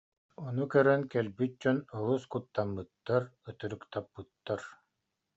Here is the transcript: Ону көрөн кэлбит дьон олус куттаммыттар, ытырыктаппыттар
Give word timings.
Ону 0.45 0.63
көрөн 0.73 1.01
кэлбит 1.11 1.53
дьон 1.63 1.77
олус 1.97 2.23
куттаммыттар, 2.31 3.23
ытырыктаппыттар 3.49 4.61